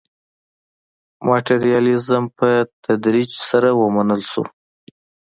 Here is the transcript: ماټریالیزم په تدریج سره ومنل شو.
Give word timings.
ماټریالیزم 1.27 2.23
په 2.37 2.49
تدریج 2.85 3.31
سره 3.47 3.69
ومنل 3.81 4.21
شو. 4.31 4.43